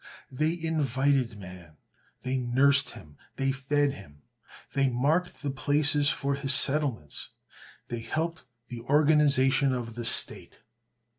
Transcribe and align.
They 0.31 0.59
invited 0.59 1.37
man. 1.37 1.77
They 2.23 2.35
nursed 2.35 2.93
him. 2.93 3.17
They 3.35 3.51
fed 3.51 3.93
him. 3.93 4.23
They 4.73 4.89
marked 4.89 5.43
the 5.43 5.51
places 5.51 6.09
for 6.09 6.33
his 6.33 6.55
settlements. 6.55 7.29
They 7.89 7.99
helped 7.99 8.43
the 8.69 8.81
organization 8.81 9.73
of 9.73 9.93
the 9.93 10.03
state. 10.03 10.57